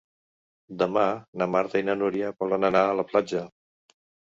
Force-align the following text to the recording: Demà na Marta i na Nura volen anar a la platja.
Demà 0.83 1.03
na 1.43 1.49
Marta 1.57 1.85
i 1.85 1.87
na 1.93 1.99
Nura 2.03 2.35
volen 2.43 2.69
anar 2.75 2.87
a 2.93 3.01
la 3.05 3.11
platja. 3.15 3.49